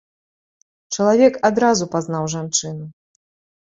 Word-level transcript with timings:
Чалавек 0.97 1.39
адразу 1.51 1.85
пазнаў 1.95 2.23
жанчыну. 2.39 2.85